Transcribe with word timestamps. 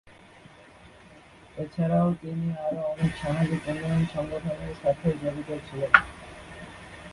এছাড়াও 1.57 2.07
তিনি 2.21 2.47
আরো 2.65 2.79
অনেক 2.91 3.11
সামাজিক 3.15 3.61
উন্নয়ন 3.67 4.03
সংগঠনের 4.13 4.75
সাথে 4.81 5.07
জড়িত 5.21 5.49
ছিলেন। 5.67 5.93